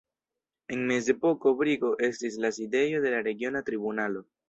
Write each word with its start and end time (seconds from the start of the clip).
En 0.75 0.81
mezepoko 0.91 1.53
Brigo 1.61 1.93
estis 2.09 2.41
la 2.47 2.53
sidejo 2.59 3.07
de 3.07 3.17
la 3.19 3.25
regiona 3.33 3.67
tribunalo. 3.73 4.31